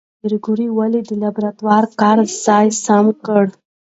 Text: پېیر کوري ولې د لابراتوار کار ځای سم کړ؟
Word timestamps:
پېیر 0.19 0.33
کوري 0.45 0.67
ولې 0.71 1.01
د 1.05 1.11
لابراتوار 1.21 1.83
کار 2.01 2.17
ځای 2.45 2.67
سم 2.83 3.05
کړ؟ 3.25 3.45